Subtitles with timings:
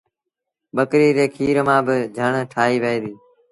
[0.75, 3.17] ٻڪريٚ ري کير مآݩ با جھڻ ٺآهيٚ وهي ديٚ۔